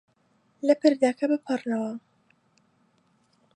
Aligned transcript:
لە 0.67 0.73
پردەکە 0.81 1.25
بپەڕنەوە. 1.31 1.93